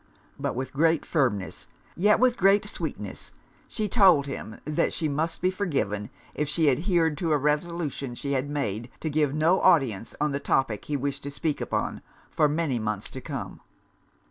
But 0.39 0.55
with 0.55 0.73
great 0.73 1.05
firmness, 1.05 1.67
yet 1.95 2.19
with 2.19 2.35
great 2.35 2.65
sweetness, 2.67 3.31
she 3.67 3.87
told 3.87 4.25
him 4.25 4.59
that 4.65 4.93
she 4.93 5.07
must 5.07 5.41
be 5.43 5.51
forgiven 5.51 6.09
if 6.33 6.49
she 6.49 6.71
adhered 6.71 7.19
to 7.19 7.31
a 7.33 7.37
resolution 7.37 8.15
she 8.15 8.31
had 8.31 8.49
made 8.49 8.89
to 8.99 9.11
give 9.11 9.35
no 9.35 9.61
audience 9.61 10.15
on 10.19 10.31
the 10.31 10.39
topic 10.39 10.85
he 10.85 10.97
wished 10.97 11.21
to 11.21 11.29
speak 11.29 11.61
upon, 11.61 12.01
for 12.31 12.47
many 12.49 12.79
months 12.79 13.11
to 13.11 13.21
come. 13.21 13.61